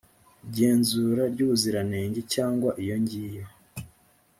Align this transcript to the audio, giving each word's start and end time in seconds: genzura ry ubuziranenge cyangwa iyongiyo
genzura 0.55 1.23
ry 1.33 1.39
ubuziranenge 1.45 2.21
cyangwa 2.33 2.69
iyongiyo 2.81 3.45